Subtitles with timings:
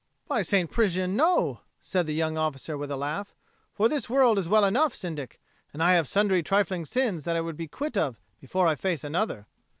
[0.27, 0.67] "By St.
[0.71, 3.35] Prisian, no," said the young officer with a laugh.
[3.71, 5.39] "For this world is well enough, Syndic,
[5.73, 9.03] and I have sundry trifling sins that I would be quit of, before I face
[9.03, 9.45] another."